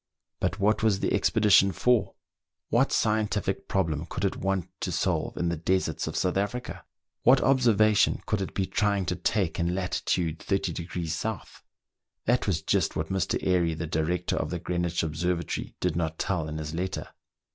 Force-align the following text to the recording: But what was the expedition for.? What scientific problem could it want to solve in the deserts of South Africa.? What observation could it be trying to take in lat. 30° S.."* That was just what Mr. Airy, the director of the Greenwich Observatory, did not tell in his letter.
But 0.39 0.57
what 0.59 0.81
was 0.81 0.99
the 0.99 1.13
expedition 1.13 1.71
for.? 1.71 2.15
What 2.69 2.91
scientific 2.91 3.67
problem 3.67 4.07
could 4.07 4.25
it 4.25 4.35
want 4.37 4.67
to 4.79 4.91
solve 4.91 5.37
in 5.37 5.49
the 5.49 5.55
deserts 5.55 6.07
of 6.07 6.15
South 6.17 6.37
Africa.? 6.37 6.83
What 7.21 7.39
observation 7.39 8.19
could 8.25 8.41
it 8.41 8.55
be 8.55 8.65
trying 8.65 9.05
to 9.05 9.15
take 9.15 9.59
in 9.59 9.75
lat. 9.75 10.01
30° 10.07 11.05
S.."* 11.41 11.61
That 12.25 12.47
was 12.47 12.63
just 12.63 12.95
what 12.95 13.09
Mr. 13.09 13.37
Airy, 13.45 13.75
the 13.75 13.85
director 13.85 14.35
of 14.37 14.49
the 14.49 14.57
Greenwich 14.57 15.03
Observatory, 15.03 15.75
did 15.79 15.95
not 15.95 16.17
tell 16.17 16.47
in 16.49 16.57
his 16.57 16.73
letter. 16.73 17.09